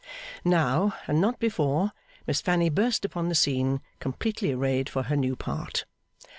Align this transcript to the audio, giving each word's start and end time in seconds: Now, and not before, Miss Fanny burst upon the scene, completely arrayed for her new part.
Now, 0.43 0.95
and 1.07 1.21
not 1.21 1.37
before, 1.37 1.91
Miss 2.25 2.41
Fanny 2.41 2.69
burst 2.71 3.05
upon 3.05 3.29
the 3.29 3.35
scene, 3.35 3.81
completely 3.99 4.51
arrayed 4.51 4.89
for 4.89 5.03
her 5.03 5.15
new 5.15 5.35
part. 5.35 5.85